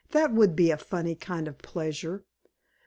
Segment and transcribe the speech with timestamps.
[0.13, 2.25] "That would be a funny kind of pleasure.